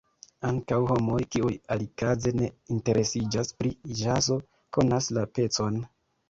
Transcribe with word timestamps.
Ankaŭ 0.51 0.77
homoj, 0.91 1.17
kiuj 1.35 1.51
alikaze 1.75 2.33
ne 2.39 2.47
interesiĝas 2.77 3.53
pri 3.61 3.73
ĵazo, 4.01 4.39
konas 4.79 5.13
la 5.21 5.29
pecon. 5.37 5.79